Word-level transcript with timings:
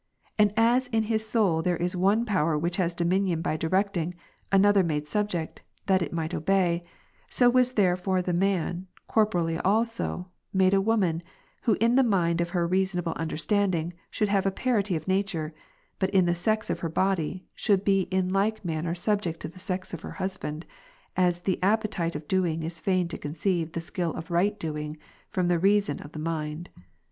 And 0.39 0.51
as 0.57 0.87
in 0.87 1.03
his 1.03 1.29
soul 1.29 1.61
there 1.61 1.77
is 1.77 1.95
one 1.95 2.25
power 2.25 2.57
which 2.57 2.77
has 2.77 2.95
dominion 2.95 3.43
l)y 3.45 3.55
directing, 3.55 4.15
another 4.51 4.81
made 4.83 5.07
subject, 5.07 5.61
that 5.85 6.01
it 6.01 6.11
might 6.11 6.33
obey; 6.33 6.81
so 7.29 7.51
was 7.51 7.73
there 7.73 7.95
for 7.95 8.19
the 8.19 8.33
man, 8.33 8.87
corporeally 9.07 9.59
also, 9.59 10.29
made 10.51 10.73
a 10.73 10.81
woman, 10.81 11.21
who 11.65 11.77
in 11.79 11.97
the 11.97 12.03
mind 12.03 12.41
of 12.41 12.49
her 12.49 12.65
reasonable 12.65 13.13
understanding 13.17 13.93
should 14.09 14.27
have 14.29 14.47
a 14.47 14.51
parity 14.51 14.95
of 14.95 15.07
nature, 15.07 15.53
but 15.99 16.09
in 16.09 16.25
the 16.25 16.33
sex 16.33 16.71
of 16.71 16.79
her 16.79 16.89
body, 16.89 17.45
should 17.53 17.83
be 17.85 18.07
in 18.09 18.27
like 18.33 18.65
manner 18.65 18.95
subject 18.95 19.39
to 19.41 19.47
the 19.47 19.59
sex 19.59 19.93
of 19.93 20.01
her 20.01 20.13
husband, 20.13 20.65
as 21.15 21.41
the 21.41 21.61
appetite 21.61 22.15
of 22.15 22.27
doing 22.27 22.63
is 22.63 22.79
fain 22.79 23.07
to 23.07 23.19
con 23.19 23.35
ceive 23.35 23.67
° 23.67 23.73
the 23.73 23.79
skill 23.81 24.11
of 24.15 24.31
right 24.31 24.59
doing, 24.59 24.97
from 25.29 25.47
the 25.47 25.59
reason 25.59 25.99
of 25.99 26.13
the 26.13 26.17
mind. 26.17 26.71